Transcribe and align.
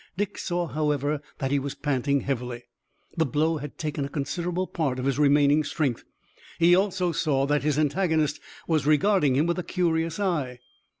Dick 0.17 0.39
saw, 0.39 0.65
however, 0.65 1.21
that 1.37 1.51
he 1.51 1.59
was 1.59 1.75
panting 1.75 2.21
heavily. 2.21 2.63
The 3.17 3.25
blow 3.27 3.57
had 3.57 3.77
taken 3.77 4.03
a 4.03 4.09
considerable 4.09 4.65
part 4.65 4.97
of 4.97 5.05
his 5.05 5.19
remaining 5.19 5.63
strength. 5.63 6.05
He 6.57 6.73
also 6.73 7.11
saw 7.11 7.45
that 7.45 7.61
his 7.61 7.77
antagonist 7.77 8.39
was 8.67 8.87
regarding 8.87 9.35
him 9.35 9.45
with 9.45 9.59
a 9.59 9.63
curious 9.63 10.19
eye. 10.19 10.57